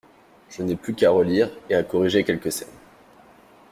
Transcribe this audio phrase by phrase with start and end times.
[0.49, 2.79] Je n’ai plus qu’à relire et à corriger quelques scènes.